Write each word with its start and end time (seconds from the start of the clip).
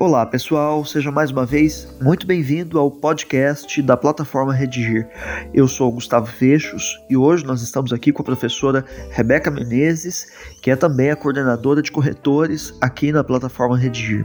Olá 0.00 0.24
pessoal, 0.24 0.82
seja 0.82 1.12
mais 1.12 1.30
uma 1.30 1.44
vez 1.44 1.86
muito 2.00 2.26
bem-vindo 2.26 2.78
ao 2.78 2.90
podcast 2.90 3.82
da 3.82 3.98
plataforma 3.98 4.50
Redigir. 4.50 5.06
Eu 5.52 5.68
sou 5.68 5.92
Gustavo 5.92 6.26
Fechos 6.26 6.98
e 7.10 7.18
hoje 7.18 7.44
nós 7.44 7.60
estamos 7.60 7.92
aqui 7.92 8.10
com 8.10 8.22
a 8.22 8.24
professora 8.24 8.82
Rebeca 9.10 9.50
Menezes, 9.50 10.26
que 10.62 10.70
é 10.70 10.74
também 10.74 11.10
a 11.10 11.16
coordenadora 11.16 11.82
de 11.82 11.92
corretores 11.92 12.72
aqui 12.80 13.12
na 13.12 13.22
plataforma 13.22 13.76
Redigir. 13.76 14.24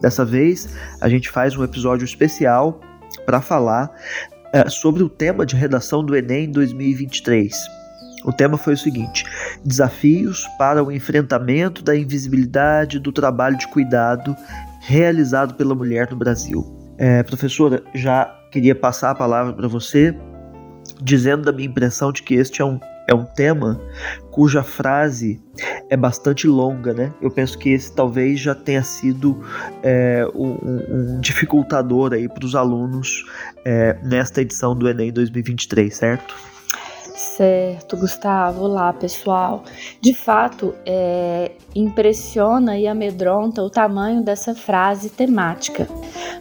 Dessa 0.00 0.24
vez 0.24 0.68
a 1.00 1.08
gente 1.08 1.28
faz 1.28 1.56
um 1.56 1.64
episódio 1.64 2.04
especial 2.04 2.80
para 3.26 3.40
falar 3.40 3.90
é, 4.52 4.68
sobre 4.68 5.02
o 5.02 5.08
tema 5.08 5.44
de 5.44 5.56
redação 5.56 6.04
do 6.04 6.14
Enem 6.14 6.52
2023. 6.52 7.52
O 8.24 8.32
tema 8.32 8.56
foi 8.56 8.74
o 8.74 8.78
seguinte: 8.78 9.24
desafios 9.64 10.46
para 10.56 10.84
o 10.84 10.92
enfrentamento 10.92 11.82
da 11.82 11.96
invisibilidade 11.96 13.00
do 13.00 13.10
trabalho 13.10 13.58
de 13.58 13.66
cuidado 13.66 14.36
realizado 14.86 15.54
pela 15.54 15.74
mulher 15.74 16.08
no 16.10 16.16
Brasil. 16.16 16.64
É, 16.96 17.22
professora, 17.24 17.82
já 17.92 18.24
queria 18.52 18.74
passar 18.74 19.10
a 19.10 19.14
palavra 19.14 19.52
para 19.52 19.66
você, 19.66 20.16
dizendo 21.02 21.42
da 21.42 21.52
minha 21.52 21.68
impressão 21.68 22.12
de 22.12 22.22
que 22.22 22.34
este 22.34 22.62
é 22.62 22.64
um, 22.64 22.78
é 23.08 23.14
um 23.14 23.24
tema 23.24 23.80
cuja 24.30 24.62
frase 24.62 25.42
é 25.90 25.96
bastante 25.96 26.46
longa, 26.46 26.94
né? 26.94 27.12
Eu 27.20 27.30
penso 27.32 27.58
que 27.58 27.70
esse 27.70 27.92
talvez 27.94 28.38
já 28.38 28.54
tenha 28.54 28.82
sido 28.82 29.44
é, 29.82 30.24
um, 30.34 31.16
um, 31.16 31.20
dificultador 31.20 32.12
aí 32.12 32.28
para 32.28 32.44
os 32.44 32.54
alunos 32.54 33.24
é, 33.64 33.98
nesta 34.04 34.40
edição 34.40 34.76
do 34.76 34.88
Enem 34.88 35.12
2023, 35.12 35.94
certo? 35.94 36.34
Certo, 37.36 37.98
Gustavo. 37.98 38.64
Olá, 38.64 38.94
pessoal. 38.94 39.62
De 40.00 40.14
fato, 40.14 40.74
é, 40.86 41.52
impressiona 41.74 42.78
e 42.78 42.86
amedronta 42.86 43.62
o 43.62 43.68
tamanho 43.68 44.22
dessa 44.22 44.54
frase 44.54 45.10
temática, 45.10 45.86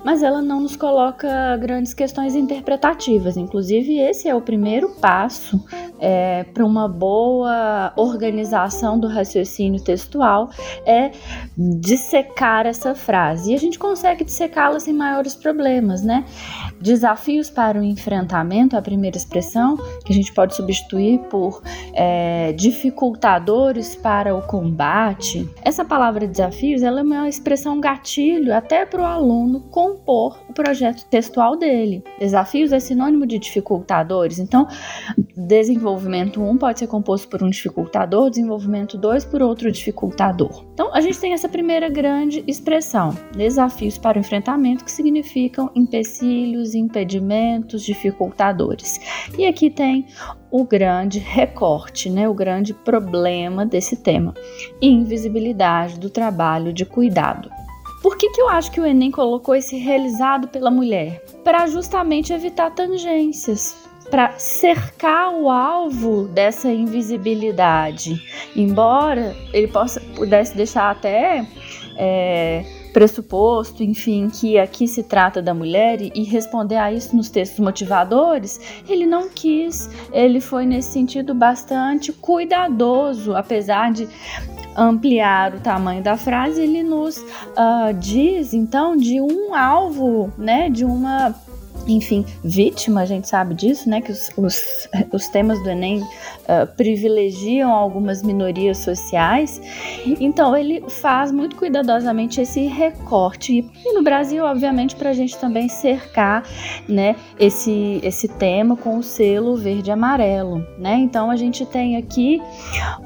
mas 0.06 0.24
ela 0.24 0.42
não 0.42 0.62
nos 0.62 0.78
coloca 0.78 1.58
grandes 1.58 1.94
questões 1.94 2.34
interpretativas. 2.34 3.36
Inclusive, 3.36 4.00
esse 4.00 4.30
é 4.30 4.34
o 4.34 4.40
primeiro 4.40 4.88
passo 5.02 5.62
é, 6.00 6.44
para 6.44 6.66
uma 6.66 6.88
boa 6.88 7.94
organização 7.96 9.00
do 9.00 9.08
raciocínio 9.08 9.82
textual, 9.84 10.50
é 10.86 11.12
dissecar 11.58 12.66
essa 12.66 12.94
frase. 12.94 13.52
E 13.52 13.56
a 13.56 13.60
gente 13.60 13.80
consegue 13.80 14.24
dissecá-la 14.24 14.80
sem 14.80 14.94
maiores 14.94 15.36
problemas, 15.36 16.02
né? 16.02 16.26
Desafios 16.82 17.50
para 17.50 17.80
o 17.80 17.84
enfrentamento, 17.84 18.78
a 18.78 18.82
primeira 18.82 19.18
expressão, 19.18 19.78
que 20.06 20.12
a 20.12 20.16
gente 20.16 20.34
pode 20.34 20.56
substituir 20.56 21.20
por 21.30 21.62
é, 21.94 22.54
dificultadores 22.54 23.96
para 23.96 24.36
o 24.36 24.42
combate. 24.42 25.50
Essa 25.64 25.84
palavra 25.86 26.28
desafios 26.28 26.82
ela 26.82 27.00
é 27.00 27.04
uma 27.04 27.30
expressão 27.30 27.80
gatilho 27.80 28.54
até 28.54 28.86
para 28.86 29.02
o 29.02 29.06
aluno 29.06 29.62
compor 29.70 30.40
o 30.50 30.54
projeto 30.54 31.06
textual 31.06 31.56
dele. 31.56 32.04
Desafios 32.20 32.72
é 32.72 32.80
sinônimo 32.80 33.26
de 33.26 33.40
dificultadores, 33.40 34.40
então 34.40 34.68
desenvolvimento 35.36 36.42
1 36.42 36.58
pode 36.58 36.80
ser 36.80 36.88
composto 36.88 37.28
por 37.28 37.44
um 37.44 37.50
dificultador, 37.50 38.30
desenvolvimento 38.30 38.98
2 38.98 39.26
por 39.26 39.42
outro 39.42 39.72
dificultador. 39.72 40.64
Então 40.74 40.94
a 40.94 41.02
gente 41.02 41.20
tem 41.20 41.34
essa 41.34 41.50
primeira 41.50 41.90
grande 41.90 42.44
expressão, 42.48 43.16
desafios 43.36 43.98
para 43.98 44.18
o 44.18 44.22
enfrentamento, 44.22 44.86
que 44.86 44.92
significam 44.92 45.70
empecilhos, 45.76 46.74
impedimentos, 46.74 47.84
dificultadores. 47.84 49.00
E 49.38 49.46
aqui 49.46 49.70
tem 49.70 50.06
o 50.50 50.64
grande 50.64 51.20
recorte, 51.20 52.10
né, 52.10 52.30
o 52.30 52.34
grande 52.34 52.74
problema 52.74 53.66
desse 53.66 53.98
tema: 53.98 54.34
invisibilidade 54.82 56.00
do 56.00 56.10
trabalho 56.10 56.72
de 56.72 56.86
cuidado. 56.86 57.50
Por 58.02 58.18
que, 58.18 58.30
que 58.30 58.40
eu 58.40 58.48
acho 58.48 58.72
que 58.72 58.80
o 58.80 58.86
Enem 58.86 59.10
colocou 59.10 59.56
esse 59.56 59.78
realizado 59.78 60.48
pela 60.48 60.70
mulher? 60.70 61.26
Para 61.44 61.66
justamente 61.66 62.32
evitar 62.32 62.70
tangências, 62.70 63.85
para 64.10 64.38
cercar 64.38 65.34
o 65.34 65.50
alvo 65.50 66.28
dessa 66.28 66.72
invisibilidade. 66.72 68.22
Embora 68.56 69.36
ele 69.54 69.68
possa, 69.68 70.00
pudesse 70.16 70.56
deixar 70.56 70.92
até 70.92 71.46
é, 71.98 72.66
pressuposto, 72.94 73.84
enfim, 73.84 74.30
que 74.30 74.58
aqui 74.58 74.88
se 74.88 75.04
trata 75.04 75.42
da 75.42 75.54
mulher 75.54 76.00
e 76.02 76.24
responder 76.24 76.78
a 76.78 76.94
isso 76.94 77.14
nos 77.16 77.30
textos 77.30 77.60
motivadores, 77.60 78.58
ele 78.88 79.06
não 79.06 79.28
quis, 79.30 79.90
ele 80.14 80.40
foi 80.40 80.66
nesse 80.66 80.94
sentido 80.94 81.34
bastante 81.34 82.14
cuidadoso, 82.14 83.36
apesar 83.36 83.92
de 83.92 84.08
ampliar 84.78 85.56
o 85.56 85.60
tamanho 85.60 86.02
da 86.02 86.16
frase, 86.16 86.62
ele 86.62 86.84
nos 86.84 87.18
uh, 87.18 87.94
diz 88.00 88.54
então 88.54 88.96
de 88.96 89.20
um 89.20 89.54
alvo, 89.54 90.32
né, 90.38 90.70
de 90.70 90.86
uma 90.86 91.36
enfim, 91.88 92.26
vítima, 92.44 93.02
a 93.02 93.06
gente 93.06 93.28
sabe 93.28 93.54
disso, 93.54 93.90
né? 93.90 94.02
Que 94.02 94.12
os, 94.12 94.32
os, 94.38 94.90
os 95.12 95.28
temas 95.28 95.62
do 95.64 95.70
Enem 95.70 96.02
uh, 96.02 96.68
privilegiam 96.76 97.72
algumas 97.72 98.24
minorias 98.24 98.80
sociais. 98.80 99.62
Então, 100.20 100.56
ele 100.56 100.84
faz 100.90 101.32
muito 101.32 101.56
cuidadosamente 101.56 102.42
esse 102.42 102.68
recorte. 102.68 103.70
E 103.86 103.94
no 103.94 104.04
Brasil, 104.04 104.44
obviamente, 104.44 104.96
para 104.96 105.12
a 105.12 105.14
gente 105.14 105.38
também 105.38 105.70
cercar, 105.70 106.44
né? 106.88 107.16
Esse, 107.40 108.00
esse 108.04 108.28
tema 108.28 108.76
com 108.76 108.98
o 108.98 109.04
selo 109.04 109.56
verde 109.56 109.90
e 109.90 109.94
amarelo, 109.94 110.66
né? 110.78 110.96
Então, 110.98 111.30
a 111.30 111.36
gente 111.36 111.66
tem 111.66 111.98
aqui 111.98 112.42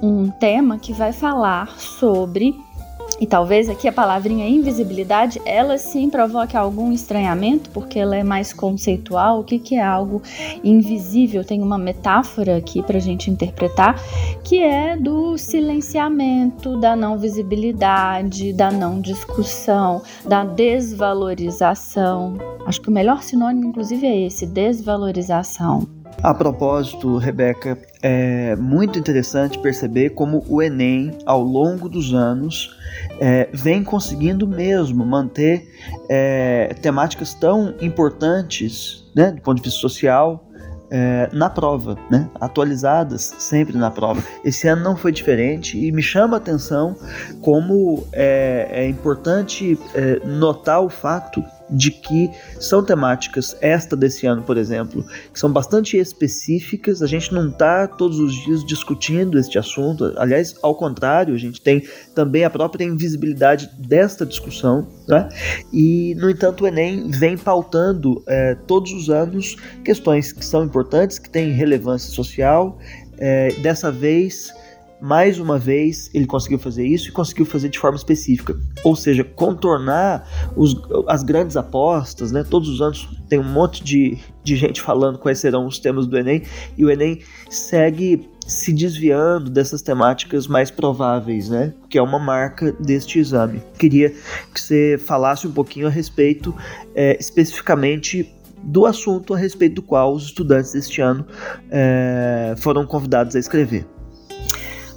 um 0.01 0.29
tema 0.29 0.79
que 0.79 0.93
vai 0.93 1.11
falar 1.11 1.77
sobre 1.77 2.55
e 3.19 3.27
talvez 3.27 3.69
aqui 3.69 3.87
a 3.87 3.91
palavrinha 3.91 4.47
invisibilidade, 4.47 5.41
ela 5.45 5.77
sim 5.77 6.09
provoque 6.09 6.55
algum 6.55 6.91
estranhamento, 6.91 7.69
porque 7.71 7.99
ela 7.99 8.15
é 8.15 8.23
mais 8.23 8.53
conceitual. 8.53 9.39
O 9.39 9.43
que, 9.43 9.59
que 9.59 9.75
é 9.75 9.83
algo 9.83 10.21
invisível? 10.63 11.43
Tem 11.43 11.61
uma 11.61 11.77
metáfora 11.77 12.57
aqui 12.57 12.81
para 12.81 12.97
a 12.97 13.01
gente 13.01 13.29
interpretar, 13.29 14.01
que 14.43 14.63
é 14.63 14.95
do 14.95 15.37
silenciamento, 15.37 16.79
da 16.79 16.95
não 16.95 17.17
visibilidade, 17.17 18.53
da 18.53 18.71
não 18.71 19.01
discussão, 19.01 20.01
da 20.25 20.45
desvalorização. 20.45 22.37
Acho 22.65 22.81
que 22.81 22.89
o 22.89 22.93
melhor 22.93 23.21
sinônimo, 23.21 23.67
inclusive, 23.67 24.07
é 24.07 24.25
esse: 24.25 24.45
desvalorização. 24.45 25.98
A 26.21 26.33
propósito, 26.33 27.17
Rebeca, 27.17 27.77
é 28.01 28.55
muito 28.55 28.99
interessante 28.99 29.57
perceber 29.57 30.11
como 30.11 30.43
o 30.49 30.61
Enem, 30.61 31.17
ao 31.25 31.41
longo 31.41 31.87
dos 31.87 32.13
anos, 32.13 32.77
é, 33.19 33.47
vem 33.53 33.83
conseguindo 33.83 34.45
mesmo 34.45 35.05
manter 35.05 35.65
é, 36.09 36.75
temáticas 36.81 37.33
tão 37.33 37.73
importantes 37.81 39.09
né, 39.15 39.31
do 39.31 39.41
ponto 39.41 39.57
de 39.57 39.63
vista 39.63 39.79
social 39.79 40.45
é, 40.91 41.29
na 41.31 41.49
prova, 41.49 41.97
né, 42.09 42.29
atualizadas 42.39 43.33
sempre 43.37 43.77
na 43.77 43.91
prova. 43.91 44.21
Esse 44.43 44.67
ano 44.67 44.83
não 44.83 44.95
foi 44.95 45.11
diferente 45.11 45.77
e 45.77 45.91
me 45.91 46.01
chama 46.01 46.35
a 46.35 46.37
atenção 46.37 46.95
como 47.41 48.05
é, 48.11 48.67
é 48.71 48.87
importante 48.87 49.77
é, 49.93 50.19
notar 50.25 50.81
o 50.81 50.89
fato 50.89 51.43
de 51.69 51.91
que 51.91 52.29
são 52.59 52.83
temáticas, 52.83 53.55
esta 53.61 53.95
desse 53.95 54.25
ano, 54.25 54.41
por 54.41 54.57
exemplo, 54.57 55.05
que 55.31 55.39
são 55.39 55.51
bastante 55.51 55.97
específicas. 55.97 57.01
A 57.01 57.07
gente 57.07 57.33
não 57.33 57.49
está 57.49 57.87
todos 57.87 58.19
os 58.19 58.33
dias 58.33 58.65
discutindo 58.65 59.37
este 59.37 59.57
assunto. 59.57 60.13
Aliás, 60.17 60.55
ao 60.61 60.75
contrário, 60.75 61.33
a 61.33 61.37
gente 61.37 61.61
tem 61.61 61.83
também 62.15 62.43
a 62.43 62.49
própria 62.49 62.83
invisibilidade 62.83 63.69
desta 63.77 64.25
discussão. 64.25 64.87
Né? 65.07 65.29
E, 65.71 66.15
no 66.15 66.29
entanto, 66.29 66.63
o 66.63 66.67
Enem 66.67 67.09
vem 67.09 67.37
pautando 67.37 68.23
é, 68.27 68.55
todos 68.67 68.91
os 68.91 69.09
anos 69.09 69.55
questões 69.83 70.31
que 70.31 70.45
são 70.45 70.63
importantes, 70.63 71.19
que 71.19 71.29
têm 71.29 71.51
relevância 71.51 72.11
social. 72.11 72.77
É, 73.21 73.51
dessa 73.61 73.91
vez 73.91 74.49
mais 75.01 75.39
uma 75.39 75.57
vez 75.57 76.09
ele 76.13 76.25
conseguiu 76.25 76.59
fazer 76.59 76.85
isso 76.85 77.09
e 77.09 77.11
conseguiu 77.11 77.45
fazer 77.45 77.69
de 77.69 77.79
forma 77.79 77.97
específica, 77.97 78.55
ou 78.83 78.95
seja, 78.95 79.23
contornar 79.23 80.27
os, 80.55 80.75
as 81.07 81.23
grandes 81.23 81.55
apostas, 81.55 82.31
né? 82.31 82.43
Todos 82.43 82.67
os 82.69 82.81
anos 82.81 83.07
tem 83.29 83.39
um 83.39 83.43
monte 83.43 83.83
de, 83.83 84.17
de 84.43 84.55
gente 84.55 84.81
falando 84.81 85.17
quais 85.17 85.39
serão 85.39 85.65
os 85.65 85.79
temas 85.79 86.05
do 86.05 86.17
Enem 86.17 86.43
e 86.77 86.83
o 86.83 86.89
Enem 86.89 87.19
segue 87.49 88.29
se 88.45 88.73
desviando 88.73 89.49
dessas 89.49 89.81
temáticas 89.81 90.47
mais 90.47 90.71
prováveis, 90.71 91.49
né? 91.49 91.73
Que 91.87 91.97
é 91.97 92.01
uma 92.01 92.19
marca 92.19 92.71
deste 92.73 93.19
exame. 93.19 93.61
Queria 93.77 94.09
que 94.53 94.59
você 94.59 94.99
falasse 95.05 95.47
um 95.47 95.51
pouquinho 95.51 95.87
a 95.87 95.89
respeito, 95.89 96.53
é, 96.95 97.15
especificamente 97.19 98.33
do 98.61 98.85
assunto 98.85 99.33
a 99.33 99.37
respeito 99.37 99.75
do 99.75 99.81
qual 99.81 100.13
os 100.13 100.23
estudantes 100.23 100.73
deste 100.73 100.99
ano 100.99 101.25
é, 101.69 102.55
foram 102.57 102.85
convidados 102.85 103.35
a 103.35 103.39
escrever. 103.39 103.85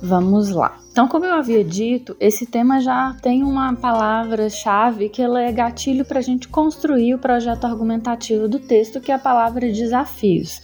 Vamos 0.02 0.50
lá. 0.50 0.81
Então, 0.92 1.08
como 1.08 1.24
eu 1.24 1.32
havia 1.32 1.64
dito, 1.64 2.14
esse 2.20 2.44
tema 2.44 2.78
já 2.78 3.16
tem 3.22 3.42
uma 3.42 3.74
palavra-chave 3.74 5.08
que 5.08 5.22
ela 5.22 5.40
é 5.40 5.50
gatilho 5.50 6.04
para 6.04 6.18
a 6.18 6.22
gente 6.22 6.46
construir 6.48 7.14
o 7.14 7.18
projeto 7.18 7.64
argumentativo 7.64 8.46
do 8.46 8.58
texto, 8.58 9.00
que 9.00 9.10
é 9.10 9.14
a 9.14 9.18
palavra 9.18 9.72
desafios. 9.72 10.60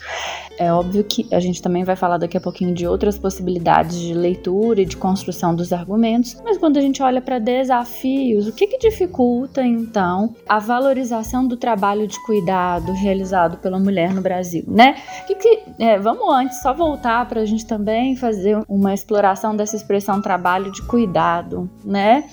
É 0.59 0.71
óbvio 0.71 1.03
que 1.03 1.27
a 1.33 1.41
gente 1.41 1.63
também 1.63 1.83
vai 1.83 1.97
falar 1.97 2.19
daqui 2.19 2.37
a 2.37 2.41
pouquinho 2.41 2.75
de 2.75 2.87
outras 2.87 3.17
possibilidades 3.17 3.99
de 3.99 4.13
leitura 4.13 4.83
e 4.83 4.85
de 4.85 4.99
construção 4.99 5.55
dos 5.55 5.73
argumentos, 5.73 6.37
mas 6.45 6.59
quando 6.59 6.77
a 6.77 6.81
gente 6.81 7.03
olha 7.03 7.23
para 7.23 7.39
desafios, 7.39 8.47
o 8.49 8.53
que, 8.53 8.67
que 8.67 8.77
dificulta 8.77 9.63
então 9.63 10.35
a 10.47 10.59
valorização 10.59 11.47
do 11.47 11.57
trabalho 11.57 12.07
de 12.07 12.21
cuidado 12.25 12.93
realizado 12.93 13.57
pela 13.59 13.79
mulher 13.79 14.13
no 14.13 14.21
Brasil, 14.21 14.65
né? 14.67 14.97
Que 15.27 15.37
que, 15.37 15.63
é, 15.79 15.99
vamos 15.99 16.29
antes 16.35 16.61
só 16.61 16.75
voltar 16.75 17.27
para 17.29 17.41
a 17.41 17.47
gente 17.47 17.65
também 17.65 18.15
fazer 18.15 18.59
uma 18.69 18.93
exploração 18.93 19.57
dessa 19.57 19.77
expressão 19.77 20.18
trabalho 20.21 20.71
de 20.71 20.83
cuidado, 20.83 21.69
né? 21.85 22.29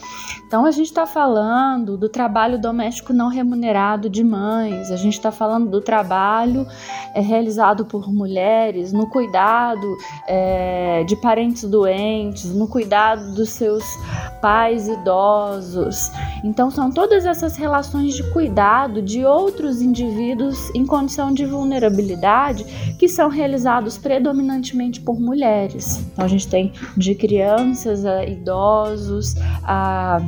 Então 0.56 0.66
a 0.66 0.72
gente 0.72 0.86
está 0.86 1.06
falando 1.06 1.98
do 1.98 2.08
trabalho 2.08 2.58
doméstico 2.58 3.12
não 3.12 3.28
remunerado 3.28 4.10
de 4.10 4.24
mães, 4.24 4.90
a 4.90 4.96
gente 4.96 5.16
está 5.16 5.30
falando 5.30 5.70
do 5.70 5.82
trabalho 5.82 6.66
é, 7.14 7.20
realizado 7.20 7.84
por 7.84 8.10
mulheres 8.10 8.94
no 8.94 9.06
cuidado 9.10 9.86
é, 10.26 11.04
de 11.04 11.18
parentes 11.18 11.66
doentes, 11.66 12.56
no 12.56 12.70
cuidado 12.70 13.34
dos 13.34 13.50
seus 13.50 13.84
pais 14.42 14.88
idosos. 14.88 16.10
Então, 16.42 16.72
são 16.72 16.90
todas 16.90 17.26
essas 17.26 17.58
relações 17.58 18.16
de 18.16 18.24
cuidado 18.32 19.02
de 19.02 19.26
outros 19.26 19.82
indivíduos 19.82 20.74
em 20.74 20.86
condição 20.86 21.34
de 21.34 21.46
vulnerabilidade 21.46 22.64
que 22.98 23.10
são 23.10 23.28
realizados 23.28 23.98
predominantemente 23.98 25.02
por 25.02 25.20
mulheres. 25.20 25.98
Então, 26.14 26.24
a 26.24 26.30
gente 26.30 26.48
tem 26.48 26.72
de 26.96 27.14
crianças 27.14 28.06
a 28.06 28.24
idosos, 28.24 29.36
a 29.64 30.22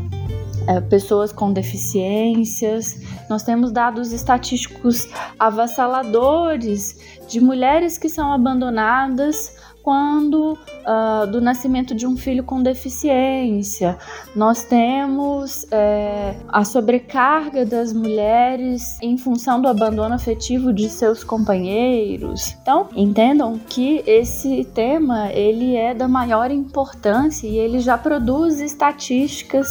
é, 0.68 0.82
pessoas 0.82 1.32
com 1.32 1.52
deficiências. 1.52 3.00
Nós 3.30 3.44
temos 3.44 3.72
dados 3.72 4.12
estatísticos 4.12 5.08
avassaladores 5.40 6.98
de 7.28 7.40
mulheres 7.42 7.98
que 7.98 8.10
são 8.10 8.32
abandonadas 8.32 9.57
quando 9.88 10.52
uh, 10.52 11.26
do 11.32 11.40
nascimento 11.40 11.96
de 11.96 12.06
um 12.06 12.18
filho 12.18 12.44
com 12.44 12.62
deficiência. 12.62 13.98
Nós 14.36 14.62
temos 14.62 15.66
é, 15.72 16.36
a 16.50 16.66
sobrecarga 16.66 17.66
das 17.66 17.94
mulheres 17.94 18.98
em 19.02 19.18
função 19.18 19.62
do 19.62 19.70
abandono 19.70 20.14
afetivo 20.14 20.74
de 20.74 20.90
seus 20.90 21.24
companheiros. 21.24 22.54
Então, 22.62 22.90
entendam 22.98 23.58
que 23.58 24.04
esse 24.06 24.66
tema 24.74 25.32
ele 25.32 25.78
é 25.78 25.94
da 25.94 26.06
maior 26.06 26.52
importância 26.52 27.48
e 27.48 27.58
ele 27.58 27.80
já 27.80 27.98
produz 27.98 28.60
estatísticas 28.60 29.70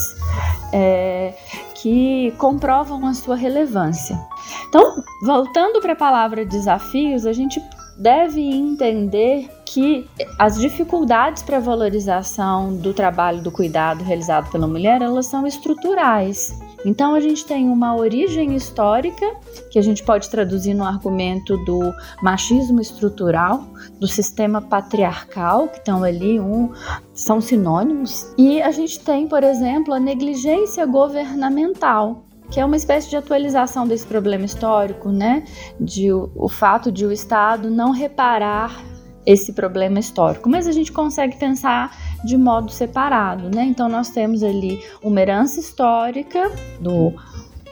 é, 0.73 1.35
que 1.75 2.33
comprovam 2.39 3.05
a 3.05 3.13
sua 3.13 3.37
relevância. 3.37 4.19
Então, 4.67 4.83
voltando 5.23 5.79
para 5.79 5.93
a 5.93 5.97
palavra 5.97 6.43
desafios, 6.47 7.27
a 7.27 7.35
gente 7.35 7.61
deve 7.99 8.41
entender 8.41 9.49
que 9.65 10.09
as 10.39 10.59
dificuldades 10.59 11.43
para 11.43 11.57
a 11.57 11.61
valorização 11.61 12.77
do 12.77 12.95
trabalho 12.95 13.43
do 13.43 13.51
cuidado 13.51 14.05
realizado 14.05 14.51
pela 14.51 14.67
mulher, 14.67 15.03
elas 15.03 15.27
são 15.27 15.47
estruturais. 15.47 16.59
Então 16.85 17.15
a 17.15 17.21
gente 17.21 17.45
tem 17.45 17.69
uma 17.69 17.97
origem 17.97 18.55
histórica 18.55 19.27
que 19.71 19.79
a 19.79 19.83
gente 19.83 20.05
pode 20.05 20.31
traduzir 20.31 20.73
no 20.73 20.85
argumento 20.85 21.57
do 21.65 21.93
machismo 22.23 22.81
estrutural, 22.81 23.65
do 23.99 24.07
sistema 24.07 24.61
patriarcal, 24.61 25.69
que 25.69 25.79
estão 25.79 26.05
ali 26.05 26.39
um 26.39 26.71
são 27.13 27.41
sinônimos, 27.41 28.33
e 28.37 28.61
a 28.61 28.71
gente 28.71 29.01
tem, 29.01 29.27
por 29.27 29.43
exemplo, 29.43 29.95
a 29.95 29.99
negligência 29.99 30.85
governamental, 30.85 32.26
que 32.51 32.61
é 32.61 32.65
uma 32.65 32.77
espécie 32.77 33.11
de 33.11 33.17
atualização 33.17 33.87
desse 33.87 34.07
problema 34.07 34.45
histórico, 34.45 35.11
né? 35.11 35.45
De 35.81 36.13
o, 36.13 36.31
o 36.35 36.49
fato 36.49 36.91
de 36.93 37.05
o 37.05 37.13
Estado 37.13 37.71
não 37.71 37.91
reparar 37.91 38.85
esse 39.25 39.53
problema 39.53 39.99
histórico, 39.99 40.49
mas 40.49 40.69
a 40.69 40.73
gente 40.73 40.93
consegue 40.93 41.37
pensar 41.37 41.97
de 42.25 42.37
modo 42.37 42.71
separado, 42.71 43.51
né? 43.53 43.65
Então 43.65 43.89
nós 43.89 44.09
temos 44.11 44.43
ali 44.43 44.81
uma 45.03 45.21
herança 45.21 45.59
histórica 45.59 46.51
do 46.81 47.13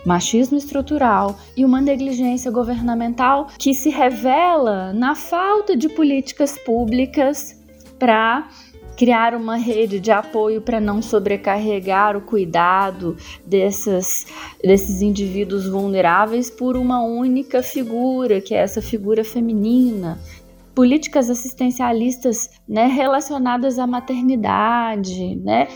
machismo 0.05 0.59
estrutural 0.59 1.39
e 1.57 1.65
uma 1.65 1.81
negligência 1.81 2.51
governamental 2.51 3.49
que 3.59 3.73
se 3.73 3.89
revela 3.89 4.93
na 4.93 5.15
falta 5.15 5.77
de 5.77 5.89
políticas 5.89 6.59
públicas 6.59 7.59
para 7.99 8.49
criar 8.97 9.35
uma 9.35 9.57
rede 9.57 9.99
de 9.99 10.11
apoio 10.11 10.61
para 10.61 10.81
não 10.81 11.03
sobrecarregar 11.03 12.17
o 12.17 12.21
cuidado 12.21 13.17
dessas, 13.47 14.27
desses 14.63 15.03
indivíduos 15.03 15.69
vulneráveis 15.69 16.51
por 16.51 16.77
uma 16.77 17.03
única 17.03 17.63
figura, 17.63 18.41
que 18.41 18.55
é 18.55 18.59
essa 18.59 18.81
figura 18.81 19.25
feminina. 19.25 20.19
Políticas 20.75 21.31
assistencialistas 21.31 22.51
né, 22.69 22.87
relacionadas 22.87 23.79
à 23.79 23.87
maternidade, 23.87 25.37
né, 25.37 25.69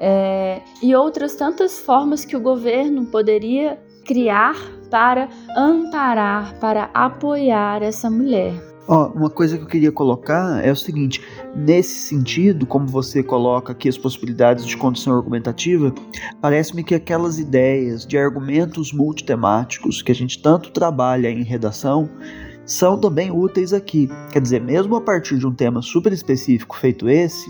é, 0.00 0.60
e 0.82 0.94
outras 0.94 1.36
tantas 1.36 1.78
formas 1.78 2.24
que 2.24 2.36
o 2.36 2.40
governo 2.40 3.06
poderia 3.06 3.78
criar 4.04 4.56
para 4.90 5.28
amparar, 5.56 6.58
para 6.58 6.90
apoiar 6.92 7.80
essa 7.80 8.10
mulher. 8.10 8.69
Ó, 8.90 9.06
uma 9.14 9.30
coisa 9.30 9.56
que 9.56 9.62
eu 9.62 9.68
queria 9.68 9.92
colocar 9.92 10.60
é 10.64 10.72
o 10.72 10.76
seguinte: 10.76 11.22
nesse 11.54 11.94
sentido, 12.08 12.66
como 12.66 12.88
você 12.88 13.22
coloca 13.22 13.70
aqui 13.70 13.88
as 13.88 13.96
possibilidades 13.96 14.66
de 14.66 14.76
condição 14.76 15.14
argumentativa, 15.14 15.94
parece-me 16.40 16.82
que 16.82 16.96
aquelas 16.96 17.38
ideias 17.38 18.04
de 18.04 18.18
argumentos 18.18 18.92
multitemáticos 18.92 20.02
que 20.02 20.10
a 20.10 20.14
gente 20.14 20.42
tanto 20.42 20.72
trabalha 20.72 21.30
em 21.30 21.44
redação 21.44 22.10
são 22.66 22.98
também 22.98 23.30
úteis 23.30 23.72
aqui. 23.72 24.08
Quer 24.32 24.42
dizer, 24.42 24.60
mesmo 24.60 24.96
a 24.96 25.00
partir 25.00 25.38
de 25.38 25.46
um 25.46 25.54
tema 25.54 25.80
super 25.82 26.12
específico 26.12 26.76
feito 26.76 27.08
esse, 27.08 27.48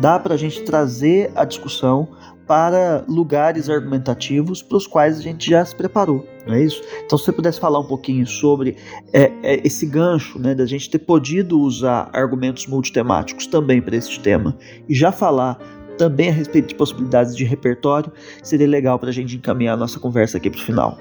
dá 0.00 0.18
para 0.18 0.32
a 0.32 0.38
gente 0.38 0.62
trazer 0.62 1.30
a 1.34 1.44
discussão 1.44 2.08
para 2.46 3.04
lugares 3.08 3.68
argumentativos 3.68 4.62
para 4.62 4.76
os 4.76 4.86
quais 4.86 5.18
a 5.18 5.22
gente 5.22 5.50
já 5.50 5.64
se 5.64 5.74
preparou, 5.74 6.26
não 6.46 6.54
é 6.54 6.62
isso? 6.62 6.82
Então, 7.04 7.18
se 7.18 7.24
você 7.24 7.32
pudesse 7.32 7.60
falar 7.60 7.78
um 7.80 7.86
pouquinho 7.86 8.26
sobre 8.26 8.76
é, 9.12 9.30
é, 9.42 9.60
esse 9.66 9.86
gancho, 9.86 10.38
né, 10.38 10.54
da 10.54 10.66
gente 10.66 10.90
ter 10.90 10.98
podido 10.98 11.58
usar 11.60 12.10
argumentos 12.12 12.66
multitemáticos 12.66 13.46
também 13.46 13.80
para 13.80 13.96
esse 13.96 14.18
tema 14.20 14.56
e 14.88 14.94
já 14.94 15.10
falar 15.10 15.58
também 15.96 16.28
a 16.28 16.32
respeito 16.32 16.68
de 16.68 16.74
possibilidades 16.74 17.36
de 17.36 17.44
repertório, 17.44 18.12
seria 18.42 18.66
legal 18.66 18.98
para 18.98 19.10
a 19.10 19.12
gente 19.12 19.36
encaminhar 19.36 19.74
a 19.74 19.76
nossa 19.76 19.98
conversa 20.00 20.38
aqui 20.38 20.50
para 20.50 20.58
o 20.58 20.62
final. 20.62 20.98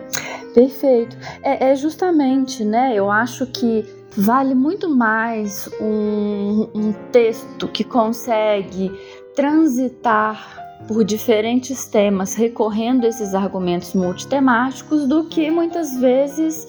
Perfeito. 0.53 1.17
É, 1.41 1.71
é, 1.71 1.75
justamente, 1.75 2.63
né? 2.63 2.93
Eu 2.95 3.09
acho 3.09 3.47
que 3.47 3.83
vale 4.15 4.53
muito 4.53 4.87
mais 4.87 5.67
um, 5.81 6.69
um 6.75 6.93
texto 7.11 7.67
que 7.67 7.83
consegue 7.83 8.91
transitar 9.35 10.62
por 10.87 11.03
diferentes 11.03 11.85
temas, 11.85 12.35
recorrendo 12.35 13.05
a 13.05 13.09
esses 13.09 13.33
argumentos 13.33 13.93
multitemáticos, 13.93 15.07
do 15.07 15.25
que 15.25 15.49
muitas 15.49 15.95
vezes 15.97 16.67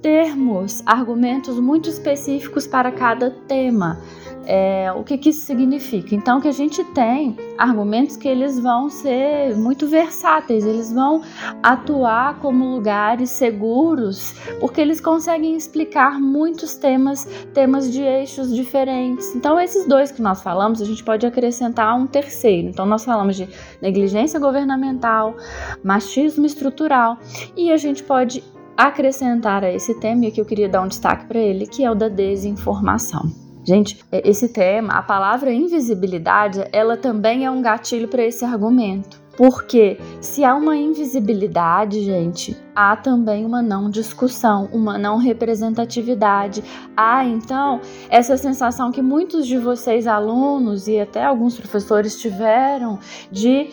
termos 0.00 0.82
argumentos 0.86 1.58
muito 1.60 1.88
específicos 1.88 2.66
para 2.66 2.90
cada 2.90 3.30
tema. 3.30 4.00
É, 4.44 4.92
o 4.92 5.04
que, 5.04 5.16
que 5.16 5.30
isso 5.30 5.46
significa? 5.46 6.14
Então, 6.14 6.40
que 6.40 6.48
a 6.48 6.52
gente 6.52 6.82
tem 6.92 7.36
argumentos 7.56 8.16
que 8.16 8.26
eles 8.26 8.58
vão 8.58 8.88
ser 8.88 9.56
muito 9.56 9.86
versáteis, 9.86 10.64
eles 10.66 10.92
vão 10.92 11.22
atuar 11.62 12.38
como 12.40 12.74
lugares 12.74 13.30
seguros, 13.30 14.34
porque 14.58 14.80
eles 14.80 15.00
conseguem 15.00 15.56
explicar 15.56 16.20
muitos 16.20 16.74
temas, 16.74 17.24
temas 17.54 17.92
de 17.92 18.02
eixos 18.02 18.54
diferentes. 18.54 19.34
Então, 19.34 19.60
esses 19.60 19.86
dois 19.86 20.10
que 20.10 20.20
nós 20.20 20.42
falamos, 20.42 20.82
a 20.82 20.84
gente 20.84 21.04
pode 21.04 21.24
acrescentar 21.24 21.96
um 21.96 22.06
terceiro. 22.06 22.68
Então, 22.68 22.84
nós 22.84 23.04
falamos 23.04 23.36
de 23.36 23.48
negligência 23.80 24.40
governamental, 24.40 25.36
machismo 25.84 26.46
estrutural, 26.46 27.16
e 27.56 27.70
a 27.70 27.76
gente 27.76 28.02
pode 28.02 28.42
acrescentar 28.76 29.62
a 29.62 29.72
esse 29.72 29.94
tema, 30.00 30.24
e 30.24 30.28
aqui 30.28 30.40
eu 30.40 30.44
queria 30.44 30.68
dar 30.68 30.82
um 30.82 30.88
destaque 30.88 31.26
para 31.26 31.38
ele, 31.38 31.66
que 31.66 31.84
é 31.84 31.90
o 31.90 31.94
da 31.94 32.08
desinformação. 32.08 33.41
Gente, 33.64 34.04
esse 34.10 34.48
tema, 34.48 34.94
a 34.94 35.02
palavra 35.02 35.52
invisibilidade, 35.52 36.64
ela 36.72 36.96
também 36.96 37.44
é 37.44 37.50
um 37.50 37.62
gatilho 37.62 38.08
para 38.08 38.24
esse 38.24 38.44
argumento. 38.44 39.22
Porque 39.36 39.98
se 40.20 40.44
há 40.44 40.54
uma 40.54 40.76
invisibilidade, 40.76 42.04
gente, 42.04 42.56
há 42.74 42.94
também 42.96 43.46
uma 43.46 43.62
não 43.62 43.88
discussão, 43.88 44.68
uma 44.72 44.98
não 44.98 45.16
representatividade. 45.16 46.62
Há 46.94 47.24
então 47.24 47.80
essa 48.10 48.36
sensação 48.36 48.92
que 48.92 49.00
muitos 49.00 49.46
de 49.46 49.56
vocês, 49.56 50.06
alunos 50.06 50.86
e 50.86 51.00
até 51.00 51.24
alguns 51.24 51.56
professores, 51.56 52.20
tiveram 52.20 52.98
de 53.30 53.70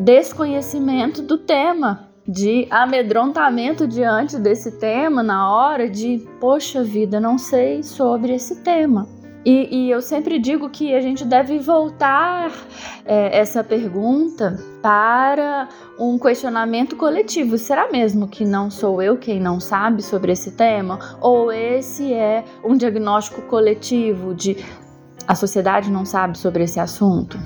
desconhecimento 0.00 1.20
do 1.20 1.36
tema, 1.36 2.08
de 2.26 2.66
amedrontamento 2.70 3.86
diante 3.86 4.38
desse 4.38 4.78
tema, 4.78 5.22
na 5.22 5.52
hora 5.54 5.90
de, 5.90 6.26
poxa 6.40 6.82
vida, 6.82 7.20
não 7.20 7.36
sei 7.36 7.82
sobre 7.82 8.34
esse 8.34 8.62
tema. 8.62 9.06
E, 9.46 9.68
e, 9.70 9.90
eu 9.92 10.02
sempre 10.02 10.40
digo 10.40 10.68
que 10.68 10.92
a 10.92 11.00
gente 11.00 11.24
deve 11.24 11.60
voltar 11.60 12.50
é, 13.04 13.38
essa 13.38 13.62
pergunta 13.62 14.58
para 14.82 15.68
um 16.00 16.18
questionamento 16.18 16.96
coletivo. 16.96 17.56
Será 17.56 17.88
mesmo 17.88 18.26
que 18.26 18.44
não 18.44 18.72
sou 18.72 19.00
eu 19.00 19.16
quem 19.16 19.38
não 19.38 19.60
sabe 19.60 20.02
sobre 20.02 20.32
esse 20.32 20.50
tema? 20.50 20.98
Ou 21.20 21.52
esse 21.52 22.12
é 22.12 22.44
um 22.64 22.76
diagnóstico 22.76 23.40
coletivo 23.42 24.34
de 24.34 24.56
a 25.28 25.36
sociedade 25.36 25.92
não 25.92 26.04
sabe 26.04 26.36
sobre 26.36 26.64
esse 26.64 26.80
assunto. 26.80 27.38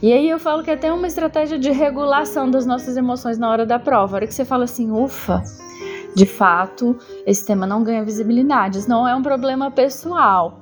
E 0.00 0.12
aí 0.12 0.30
eu 0.30 0.38
falo 0.38 0.62
que 0.62 0.70
é 0.70 0.74
até 0.74 0.92
uma 0.92 1.08
estratégia 1.08 1.58
de 1.58 1.72
regulação 1.72 2.48
das 2.48 2.66
nossas 2.66 2.96
emoções 2.96 3.36
na 3.36 3.50
hora 3.50 3.66
da 3.66 3.80
prova. 3.80 4.14
A 4.14 4.16
hora 4.18 4.26
que 4.28 4.34
você 4.34 4.44
fala 4.44 4.62
assim, 4.62 4.92
ufa, 4.92 5.42
de 6.14 6.24
fato, 6.24 6.96
esse 7.26 7.44
tema 7.44 7.66
não 7.66 7.82
ganha 7.82 8.04
visibilidade. 8.04 8.78
Isso 8.78 8.88
não 8.88 9.08
é 9.08 9.14
um 9.16 9.22
problema 9.22 9.72
pessoal. 9.72 10.60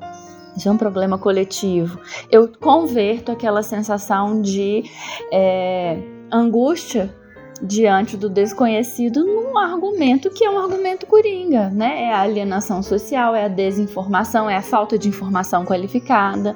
Isso 0.57 0.69
é 0.69 0.73
um 0.73 0.77
problema 0.77 1.19
coletivo. 1.19 2.01
Eu 2.31 2.49
converto 2.49 3.31
aquela 3.31 3.63
sensação 3.63 4.41
de 4.41 4.85
é, 5.33 5.99
angústia 6.33 7.15
diante 7.63 8.17
do 8.17 8.29
desconhecido 8.29 9.25
num 9.25 9.57
argumento 9.57 10.31
que 10.31 10.45
é 10.45 10.51
um 10.51 10.59
argumento 10.59 11.07
coringa, 11.07 11.71
né? 11.71 12.05
É 12.05 12.13
a 12.13 12.21
alienação 12.21 12.83
social, 12.83 13.35
é 13.35 13.45
a 13.45 13.49
desinformação, 13.49 14.49
é 14.49 14.57
a 14.57 14.63
falta 14.63 14.99
de 14.99 15.09
informação 15.09 15.65
qualificada. 15.65 16.55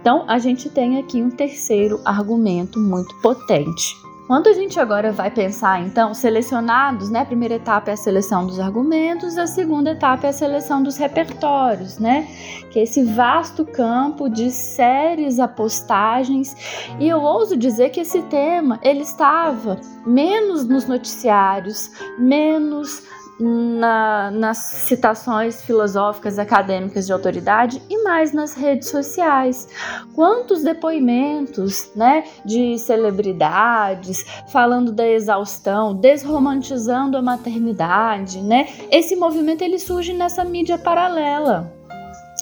Então, 0.00 0.24
a 0.28 0.38
gente 0.38 0.68
tem 0.68 0.98
aqui 0.98 1.22
um 1.22 1.30
terceiro 1.30 2.00
argumento 2.04 2.78
muito 2.78 3.14
potente. 3.20 4.09
Quando 4.30 4.46
a 4.46 4.52
gente 4.52 4.78
agora 4.78 5.10
vai 5.10 5.28
pensar, 5.28 5.84
então, 5.84 6.14
selecionados, 6.14 7.10
né? 7.10 7.22
A 7.22 7.24
primeira 7.24 7.56
etapa 7.56 7.90
é 7.90 7.94
a 7.94 7.96
seleção 7.96 8.46
dos 8.46 8.60
argumentos, 8.60 9.36
a 9.36 9.44
segunda 9.44 9.90
etapa 9.90 10.28
é 10.28 10.30
a 10.30 10.32
seleção 10.32 10.80
dos 10.80 10.96
repertórios, 10.96 11.98
né? 11.98 12.28
Que 12.70 12.78
é 12.78 12.84
esse 12.84 13.02
vasto 13.02 13.64
campo 13.64 14.28
de 14.28 14.52
séries, 14.52 15.40
apostagens. 15.40 16.54
E 17.00 17.08
eu 17.08 17.20
ouso 17.20 17.56
dizer 17.56 17.90
que 17.90 17.98
esse 17.98 18.22
tema, 18.22 18.78
ele 18.84 19.00
estava 19.00 19.80
menos 20.06 20.64
nos 20.64 20.86
noticiários, 20.86 21.90
menos 22.16 23.02
na, 23.40 24.30
nas 24.30 24.58
citações 24.58 25.62
filosóficas 25.62 26.38
acadêmicas 26.38 27.06
de 27.06 27.12
autoridade 27.12 27.82
e 27.88 28.02
mais 28.02 28.32
nas 28.32 28.54
redes 28.54 28.88
sociais. 28.88 29.68
Quantos 30.14 30.62
depoimentos 30.62 31.90
né, 31.96 32.24
de 32.44 32.78
celebridades 32.78 34.24
falando 34.52 34.92
da 34.92 35.08
exaustão, 35.08 35.94
desromantizando 35.94 37.16
a 37.16 37.22
maternidade, 37.22 38.40
né? 38.40 38.68
Esse 38.90 39.16
movimento 39.16 39.62
ele 39.62 39.78
surge 39.78 40.12
nessa 40.12 40.44
mídia 40.44 40.78
paralela 40.78 41.79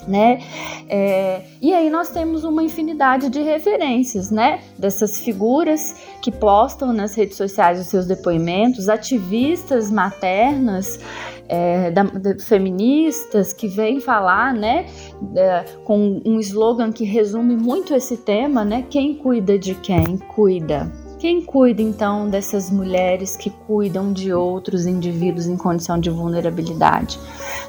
né? 0.06 0.40
É, 0.88 1.42
e 1.60 1.72
aí 1.72 1.90
nós 1.90 2.10
temos 2.10 2.44
uma 2.44 2.62
infinidade 2.62 3.28
de 3.28 3.40
referências, 3.42 4.30
né? 4.30 4.60
Dessas 4.78 5.18
figuras 5.18 5.94
que 6.22 6.30
postam 6.30 6.92
nas 6.92 7.14
redes 7.14 7.36
sociais 7.36 7.80
os 7.80 7.86
seus 7.86 8.06
depoimentos, 8.06 8.88
ativistas 8.88 9.90
maternas, 9.90 11.00
é, 11.48 11.90
da, 11.90 12.04
feministas 12.40 13.52
que 13.52 13.66
vêm 13.66 14.00
falar, 14.00 14.52
né? 14.52 14.86
É, 15.34 15.64
com 15.84 16.20
um 16.24 16.38
slogan 16.38 16.92
que 16.92 17.04
resume 17.04 17.56
muito 17.56 17.94
esse 17.94 18.16
tema, 18.18 18.64
né? 18.64 18.84
Quem 18.88 19.14
cuida 19.14 19.58
de 19.58 19.74
quem? 19.74 20.18
Cuida. 20.18 21.07
Quem 21.18 21.42
cuida 21.42 21.82
então 21.82 22.30
dessas 22.30 22.70
mulheres 22.70 23.37
que 23.37 23.50
cuidam 23.50 24.12
de 24.12 24.32
outros 24.32 24.87
indivíduos 24.87 25.48
em 25.48 25.56
condição 25.56 25.98
de 25.98 26.10
vulnerabilidade? 26.10 27.18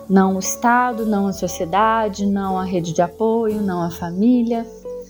Não 0.08 0.36
o 0.36 0.40
Estado, 0.40 1.04
não 1.04 1.26
a 1.26 1.34
sociedade, 1.34 2.28
não 2.28 2.60
a 2.60 2.64
rede 2.64 2.94
de 2.94 3.02
apoio, 3.02 3.60
não 3.60 3.82
a 3.82 3.90
família. 3.90 4.68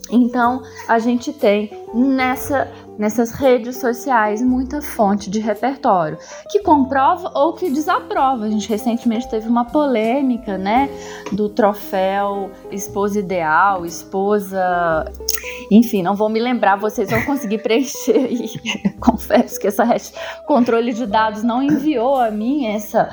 Então, 0.09 0.63
a 0.87 0.99
gente 0.99 1.33
tem 1.33 1.69
nessa, 1.93 2.71
nessas 2.99 3.31
redes 3.31 3.77
sociais 3.77 4.41
muita 4.41 4.81
fonte 4.81 5.29
de 5.29 5.39
repertório 5.39 6.17
que 6.51 6.59
comprova 6.59 7.31
ou 7.33 7.53
que 7.53 7.71
desaprova. 7.71 8.45
A 8.45 8.49
gente 8.49 8.67
recentemente 8.67 9.29
teve 9.29 9.47
uma 9.47 9.63
polêmica, 9.63 10.57
né, 10.57 10.89
do 11.31 11.47
troféu 11.47 12.51
esposa 12.69 13.19
ideal, 13.19 13.85
esposa, 13.85 15.05
enfim, 15.71 16.03
não 16.03 16.15
vou 16.15 16.27
me 16.27 16.39
lembrar, 16.39 16.75
vocês 16.75 17.09
vão 17.09 17.23
conseguir 17.23 17.59
preencher 17.63 18.17
aí. 18.17 18.49
Confesso 18.99 19.57
que 19.57 19.67
essa 19.67 19.85
controle 20.45 20.91
de 20.91 21.05
dados 21.05 21.41
não 21.41 21.63
enviou 21.63 22.17
a 22.17 22.29
mim 22.29 22.67
essa 22.67 23.09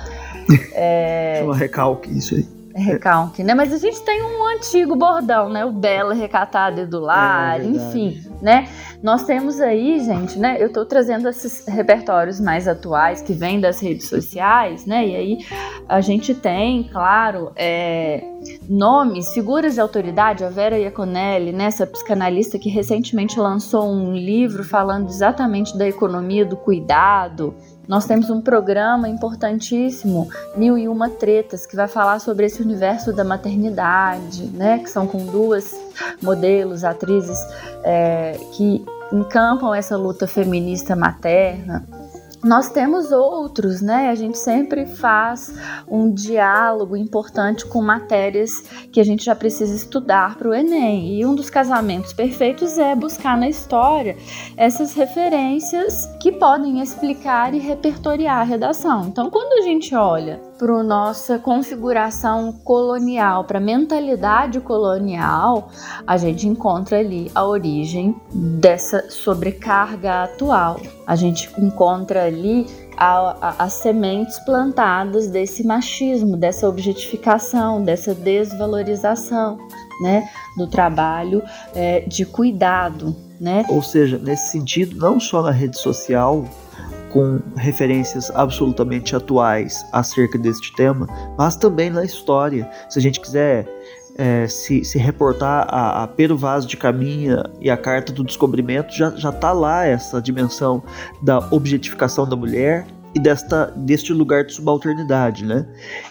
é... 0.75 1.43
Só 1.45 1.53
recalque 1.53 2.17
isso 2.17 2.35
aí. 2.35 2.56
Recalque, 2.77 3.43
né? 3.43 3.55
Mas 3.55 3.73
a 3.73 3.79
gente 3.79 4.03
tem 4.03 4.23
um 4.23 4.47
antigo 4.49 4.95
bordão, 4.97 5.49
né? 5.49 5.65
O 5.65 5.73
Bela 5.73 6.13
Recatada 6.13 6.87
do 6.87 7.01
Lar, 7.01 7.61
é, 7.61 7.65
enfim, 7.65 8.23
né? 8.43 8.69
Nós 9.03 9.25
temos 9.25 9.61
aí, 9.61 9.99
gente, 10.01 10.39
né? 10.39 10.57
Eu 10.61 10.71
tô 10.71 10.85
trazendo 10.85 11.27
esses 11.27 11.67
repertórios 11.67 12.39
mais 12.39 12.69
atuais 12.69 13.23
que 13.23 13.33
vêm 13.33 13.61
das 13.61 13.81
redes 13.81 14.09
sociais, 14.09 14.85
né? 14.85 15.07
E 15.07 15.17
aí 15.17 15.39
a 15.89 16.03
gente 16.03 16.35
tem, 16.35 16.85
claro, 16.85 17.51
é, 17.57 18.23
nomes, 18.69 19.33
figuras 19.33 19.75
de 19.75 19.81
autoridade, 19.81 20.45
a 20.45 20.51
Vera 20.51 20.79
Iaconelli, 20.79 21.53
né? 21.53 21.65
Essa 21.65 21.87
psicanalista 21.87 22.59
que 22.59 22.69
recentemente 22.69 23.41
lançou 23.41 23.91
um 23.91 24.15
livro 24.15 24.63
falando 24.63 25.09
exatamente 25.09 25.77
da 25.79 25.89
economia 25.89 26.45
do 26.45 26.59
cuidado, 26.59 27.55
nós 27.89 28.05
temos 28.05 28.31
um 28.31 28.41
programa 28.41 29.09
importantíssimo, 29.09 30.29
Mil 30.57 30.77
e 30.77 30.89
Uma 30.89 31.09
Tretas, 31.09 31.67
que 31.67 31.77
vai 31.77 31.89
falar 31.89 32.19
sobre 32.19 32.47
esse 32.47 32.61
universo 32.61 33.13
da 33.13 33.25
maternidade, 33.25 34.47
né? 34.49 34.79
Que 34.79 34.91
são 34.91 35.07
com 35.07 35.25
duas 35.27 35.75
modelos, 36.21 36.85
atrizes 36.85 37.39
é, 37.85 38.39
que 38.53 38.85
encampam 39.13 39.75
essa 39.75 39.97
luta 39.97 40.27
feminista 40.27 40.97
materna. 40.97 41.87
Nós 42.45 42.71
temos 42.71 43.11
outros, 43.13 43.81
né? 43.81 44.09
A 44.09 44.15
gente 44.15 44.39
sempre 44.39 44.87
faz 44.87 45.53
um 45.89 46.13
diálogo 46.13 46.97
importante 46.97 47.67
com 47.67 47.83
matérias 47.83 48.63
que 48.93 49.01
a 49.01 49.05
gente 49.05 49.25
já 49.25 49.35
precisa 49.35 49.75
estudar 49.75 50.37
para 50.37 50.49
o 50.49 50.55
Enem. 50.55 51.19
E 51.19 51.27
um 51.27 51.35
dos 51.35 51.51
casamentos 51.51 52.13
perfeitos 52.13 52.79
é 52.79 52.95
buscar 52.95 53.37
na 53.37 53.49
história 53.49 54.17
essas 54.57 54.95
referências 54.95 56.07
que 56.21 56.31
podem 56.33 56.81
explicar 56.81 57.55
e 57.55 57.59
repertoriar 57.59 58.41
a 58.41 58.45
redação. 58.45 59.07
Então, 59.07 59.31
quando 59.31 59.61
a 59.61 59.63
gente 59.63 59.95
olha 59.95 60.41
para 60.59 60.83
nossa 60.83 61.39
configuração 61.39 62.53
colonial, 62.53 63.45
para 63.45 63.59
a 63.59 63.61
mentalidade 63.61 64.61
colonial, 64.61 65.69
a 66.07 66.17
gente 66.17 66.49
encontra 66.49 66.99
ali 66.99 67.31
a 67.35 67.45
origem 67.45 68.17
dessa 68.33 69.11
sobrecarga 69.11 70.25
atual. 70.25 70.81
A 71.07 71.15
gente 71.15 71.51
encontra 71.59 72.25
ali 72.25 72.67
as 72.97 73.75
sementes 73.75 74.39
plantadas 74.41 75.29
desse 75.29 75.67
machismo, 75.67 76.37
dessa 76.37 76.67
objetificação, 76.67 77.85
dessa 77.85 78.15
desvalorização, 78.15 79.59
né, 80.01 80.29
do 80.57 80.67
trabalho 80.67 81.43
é, 81.75 82.01
de 82.01 82.25
cuidado, 82.25 83.15
né? 83.39 83.67
Ou 83.69 83.83
seja, 83.83 84.19
nesse 84.19 84.51
sentido, 84.51 84.97
não 84.97 85.21
só 85.21 85.43
na 85.43 85.51
rede 85.51 85.79
social, 85.79 86.47
com 87.17 87.41
referências 87.57 88.31
absolutamente 88.35 89.17
atuais 89.17 89.87
acerca 89.91 90.37
deste 90.37 90.71
tema, 90.75 91.09
mas 91.39 91.57
também 91.57 91.89
na 91.89 92.05
história. 92.05 92.71
Se 92.91 92.99
a 92.99 93.03
gente 93.03 93.19
quiser 93.19 93.67
é, 94.19 94.47
se, 94.47 94.85
se, 94.85 94.99
reportar 94.99 95.67
a, 95.71 96.03
a 96.03 96.09
Pero 96.09 96.37
Vaz 96.37 96.67
de 96.67 96.77
Caminha 96.77 97.43
e 97.59 97.71
a 97.71 97.77
Carta 97.79 98.13
do 98.13 98.23
Descobrimento, 98.23 98.95
já, 98.95 99.09
já 99.17 99.33
tá 99.33 99.51
lá 99.51 99.87
essa 99.87 100.21
dimensão 100.21 100.83
da 101.23 101.39
objetificação 101.51 102.29
da 102.29 102.37
mulher 102.37 102.87
e 103.15 103.19
desta, 103.19 103.73
deste 103.75 104.13
lugar 104.13 104.45
de 104.45 104.53
subalternidade, 104.53 105.43
né? 105.43 105.67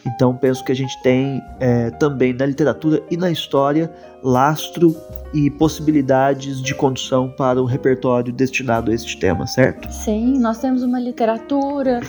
Então 0.07 0.35
penso 0.35 0.65
que 0.65 0.71
a 0.71 0.75
gente 0.75 0.99
tem 1.03 1.39
é, 1.59 1.91
também 1.91 2.33
na 2.33 2.47
literatura 2.47 2.99
e 3.11 3.15
na 3.15 3.29
história 3.29 3.93
lastro 4.23 4.95
e 5.33 5.49
possibilidades 5.49 6.61
de 6.61 6.73
condução 6.73 7.29
para 7.29 7.61
o 7.61 7.65
repertório 7.65 8.31
destinado 8.31 8.89
a 8.89 8.93
este 8.93 9.19
tema, 9.19 9.45
certo? 9.45 9.91
Sim, 9.91 10.39
nós 10.39 10.59
temos 10.59 10.81
uma 10.81 10.99
literatura 10.99 11.99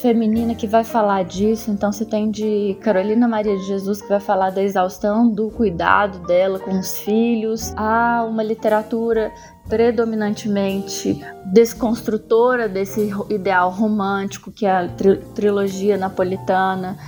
feminina 0.00 0.52
que 0.54 0.66
vai 0.66 0.82
falar 0.82 1.22
disso. 1.22 1.70
Então 1.70 1.92
você 1.92 2.04
tem 2.04 2.28
de 2.28 2.76
Carolina 2.80 3.28
Maria 3.28 3.56
de 3.56 3.64
Jesus 3.64 4.02
que 4.02 4.08
vai 4.08 4.18
falar 4.18 4.50
da 4.50 4.60
exaustão 4.60 5.30
do 5.30 5.48
cuidado 5.48 6.18
dela 6.26 6.58
com 6.58 6.76
os 6.76 6.98
filhos. 6.98 7.72
Há 7.76 8.24
uma 8.28 8.42
literatura 8.42 9.32
predominantemente 9.68 11.24
desconstrutora 11.52 12.68
desse 12.68 13.12
ideal 13.30 13.70
romântico 13.70 14.50
que 14.50 14.66
é 14.66 14.72
a 14.72 14.88
tri 14.88 15.18
trilogia 15.34 15.96
napolitana 15.96 16.98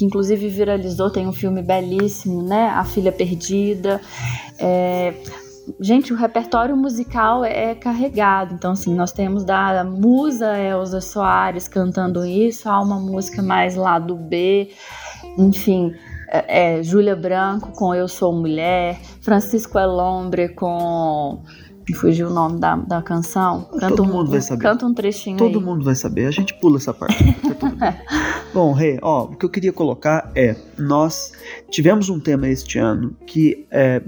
que 0.00 0.04
inclusive 0.06 0.48
viralizou, 0.48 1.10
tem 1.10 1.28
um 1.28 1.32
filme 1.32 1.60
belíssimo, 1.60 2.42
né? 2.42 2.70
A 2.70 2.84
Filha 2.84 3.12
Perdida. 3.12 4.00
É, 4.58 5.12
gente, 5.78 6.10
o 6.10 6.16
repertório 6.16 6.74
musical 6.74 7.44
é 7.44 7.74
carregado. 7.74 8.54
Então, 8.54 8.72
assim, 8.72 8.94
nós 8.94 9.12
temos 9.12 9.44
da 9.44 9.84
musa 9.84 10.58
Elza 10.58 11.02
Soares 11.02 11.68
cantando 11.68 12.24
isso, 12.24 12.66
há 12.66 12.80
uma 12.80 12.98
música 12.98 13.42
mais 13.42 13.74
lá 13.74 13.98
do 13.98 14.16
B, 14.16 14.70
enfim. 15.36 15.92
é, 16.32 16.78
é, 16.78 16.82
Júlia 16.82 17.14
Branco 17.14 17.70
com 17.72 17.94
Eu 17.94 18.08
Sou 18.08 18.32
Mulher, 18.32 18.98
Francisco 19.20 19.78
Elombre 19.78 20.48
com 20.48 21.42
me 21.88 21.94
fugiu 21.94 22.28
o 22.28 22.32
nome 22.32 22.58
da, 22.58 22.76
da 22.76 23.02
canção. 23.02 23.62
Canta 23.72 23.88
Todo 23.88 24.02
um, 24.02 24.12
mundo 24.12 24.30
vai 24.30 24.40
saber. 24.40 24.62
Canta 24.62 24.86
um 24.86 24.94
trechinho 24.94 25.36
Todo 25.36 25.58
aí. 25.58 25.64
mundo 25.64 25.84
vai 25.84 25.94
saber. 25.94 26.26
A 26.26 26.30
gente 26.30 26.54
pula 26.60 26.76
essa 26.76 26.92
parte. 26.92 27.16
Tá 27.58 27.98
Bom, 28.52 28.72
Rê, 28.72 28.98
ó, 29.00 29.24
o 29.24 29.36
que 29.36 29.44
eu 29.44 29.48
queria 29.48 29.72
colocar 29.72 30.30
é, 30.34 30.56
nós 30.76 31.32
tivemos 31.70 32.08
um 32.08 32.18
tema 32.18 32.48
este 32.48 32.78
ano 32.78 33.16
que, 33.26 33.66
é, 33.70 34.02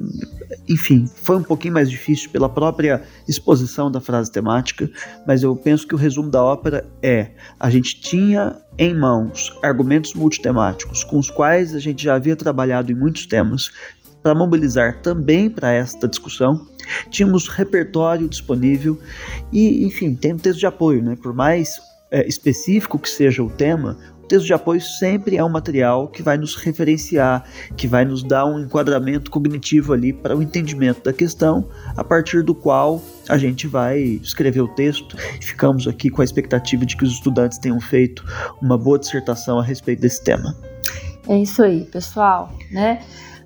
enfim, 0.69 1.09
foi 1.15 1.37
um 1.37 1.43
pouquinho 1.43 1.75
mais 1.75 1.89
difícil 1.89 2.29
pela 2.31 2.49
própria 2.49 3.03
exposição 3.29 3.91
da 3.91 4.01
frase 4.01 4.33
temática, 4.33 4.91
mas 5.27 5.45
eu 5.45 5.55
penso 5.55 5.87
que 5.87 5.95
o 5.95 5.99
resumo 5.99 6.29
da 6.29 6.43
ópera 6.43 6.85
é, 7.01 7.31
a 7.59 7.71
gente 7.71 8.01
tinha 8.01 8.57
em 8.77 8.95
mãos 8.95 9.57
argumentos 9.63 10.15
multitemáticos 10.15 11.05
com 11.05 11.19
os 11.19 11.31
quais 11.31 11.75
a 11.75 11.79
gente 11.79 12.03
já 12.03 12.15
havia 12.15 12.35
trabalhado 12.35 12.91
em 12.91 12.95
muitos 12.95 13.27
temas, 13.27 13.71
para 14.23 14.35
mobilizar 14.35 15.01
também 15.03 15.51
para 15.51 15.73
esta 15.73 16.07
discussão. 16.07 16.67
Tínhamos 17.11 17.49
repertório 17.49 18.29
disponível 18.29 18.99
e, 19.53 19.85
enfim, 19.85 20.15
tem 20.15 20.35
um 20.35 20.39
texto 20.39 20.61
de 20.61 20.67
apoio, 20.67 21.03
né? 21.03 21.17
Por 21.21 21.35
mais 21.35 21.81
é, 22.11 22.27
específico 22.27 22.99
que 22.99 23.09
seja 23.09 23.43
o 23.43 23.51
tema, 23.51 23.99
o 24.23 24.27
texto 24.27 24.47
de 24.47 24.53
apoio 24.53 24.81
sempre 24.81 25.37
é 25.37 25.45
um 25.45 25.49
material 25.49 26.09
que 26.09 26.23
vai 26.23 26.37
nos 26.39 26.55
referenciar, 26.55 27.45
que 27.77 27.87
vai 27.87 28.05
nos 28.05 28.23
dar 28.23 28.47
um 28.47 28.61
enquadramento 28.61 29.31
cognitivo 29.31 29.93
ali 29.93 30.13
para 30.13 30.37
o 30.37 30.43
entendimento 30.43 31.03
da 31.03 31.13
questão, 31.13 31.69
a 31.97 32.05
partir 32.05 32.43
do 32.43 32.55
qual 32.55 33.03
a 33.29 33.37
gente 33.37 33.67
vai 33.67 34.01
escrever 34.01 34.61
o 34.61 34.69
texto. 34.69 35.17
Ficamos 35.41 35.89
aqui 35.89 36.09
com 36.09 36.23
a 36.23 36.25
expectativa 36.25 36.87
de 36.87 36.97
que 36.97 37.05
os 37.05 37.13
estudantes 37.13 37.59
tenham 37.59 37.81
feito 37.81 38.25
uma 38.61 38.79
boa 38.79 38.99
dissertação 38.99 39.59
a 39.59 39.63
respeito 39.63 40.01
desse 40.01 40.23
tema. 40.23 40.57
É 41.29 41.39
isso 41.39 41.63
aí, 41.63 41.85
pessoal, 41.85 42.53
né? 42.71 43.01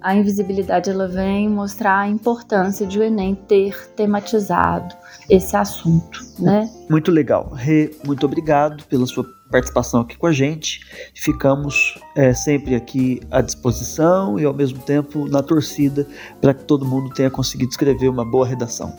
A 0.06 0.14
invisibilidade 0.14 0.88
ela 0.88 1.08
vem 1.08 1.48
mostrar 1.48 1.98
a 1.98 2.08
importância 2.08 2.86
de 2.86 2.96
o 2.96 3.02
Enem 3.02 3.34
ter 3.34 3.88
tematizado 3.96 4.94
esse 5.28 5.56
assunto, 5.56 6.20
né? 6.38 6.70
Muito 6.88 7.10
legal. 7.10 7.50
Rê, 7.52 7.90
muito 8.06 8.25
obrigado 8.25 8.84
pela 8.84 9.04
sua 9.04 9.26
participação 9.50 10.02
aqui 10.02 10.16
com 10.16 10.28
a 10.28 10.32
gente. 10.32 10.78
Ficamos 11.12 11.98
é, 12.14 12.32
sempre 12.32 12.76
aqui 12.76 13.20
à 13.32 13.40
disposição 13.40 14.38
e 14.38 14.44
ao 14.44 14.54
mesmo 14.54 14.78
tempo 14.78 15.28
na 15.28 15.42
torcida 15.42 16.06
para 16.40 16.54
que 16.54 16.62
todo 16.62 16.86
mundo 16.86 17.12
tenha 17.12 17.28
conseguido 17.28 17.70
escrever 17.72 18.08
uma 18.08 18.25
boa 18.25 18.46
redação. 18.46 18.96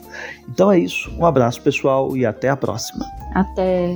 Então 0.49 0.69
é 0.69 0.77
isso. 0.77 1.09
Um 1.17 1.25
abraço 1.25 1.61
pessoal 1.61 2.17
e 2.17 2.25
até 2.25 2.49
a 2.49 2.57
próxima. 2.57 3.05
Até. 3.33 3.95